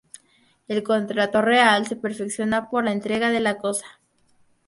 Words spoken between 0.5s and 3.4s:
El contrato real se perfecciona por la entrega de